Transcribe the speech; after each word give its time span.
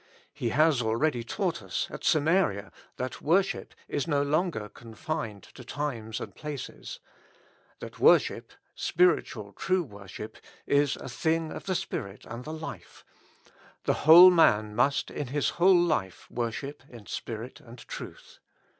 He 0.33 0.49
has 0.49 0.81
already 0.81 1.23
taught 1.23 1.61
us 1.61 1.85
at 1.91 2.03
Samaria 2.03 2.71
that 2.97 3.21
worship 3.21 3.75
is 3.87 4.07
no 4.07 4.23
longer 4.23 4.67
confined 4.67 5.43
to 5.53 5.63
times 5.63 6.19
and 6.19 6.33
places; 6.33 6.99
that 7.81 7.99
worship, 7.99 8.51
spiritual 8.73 9.53
true 9.53 9.83
worship, 9.83 10.37
is 10.65 10.95
a 10.95 11.07
thing 11.07 11.51
of 11.51 11.67
the 11.67 11.75
spirit 11.75 12.25
and 12.25 12.43
the 12.45 12.51
life; 12.51 13.05
the 13.83 13.93
whole 14.09 14.31
man 14.31 14.73
must 14.75 15.11
in 15.11 15.27
his 15.27 15.49
whole 15.61 15.79
life 15.79 16.25
wor 16.31 16.51
ship 16.51 16.81
in 16.89 17.05
spirit 17.05 17.59
and 17.61 17.87
truth. 17.87 18.39